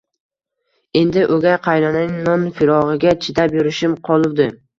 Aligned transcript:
Endi 1.01 1.25
o`gay 1.35 1.53
qaynonaning 1.67 2.17
noz-firog`iga 2.31 3.15
chidab 3.27 3.55
yurishim 3.61 3.95
qoluvdi 4.11 4.51